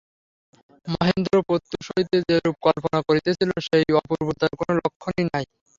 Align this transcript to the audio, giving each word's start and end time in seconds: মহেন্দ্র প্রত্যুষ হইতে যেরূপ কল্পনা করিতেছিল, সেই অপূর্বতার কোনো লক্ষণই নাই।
মহেন্দ্র 0.87 1.35
প্রত্যুষ 1.47 1.85
হইতে 1.91 2.17
যেরূপ 2.27 2.55
কল্পনা 2.65 2.99
করিতেছিল, 3.07 3.49
সেই 3.67 3.85
অপূর্বতার 3.99 4.51
কোনো 4.59 4.73
লক্ষণই 4.79 5.25
নাই। 5.27 5.45